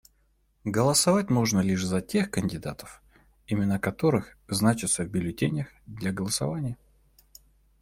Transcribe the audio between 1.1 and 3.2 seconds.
можно лишь за тех кандидатов,